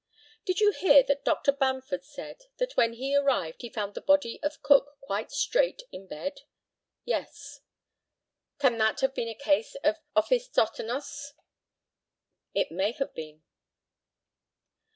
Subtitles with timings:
[0.45, 1.51] Did you hear that Dr.
[1.51, 6.07] Bamford said, that when he arrived he found the body of Cook quite straight in
[6.07, 6.41] bed?
[7.05, 7.59] Yes.
[8.57, 11.33] Can that have been a case of ophisthotonos?
[12.55, 13.43] It may have been.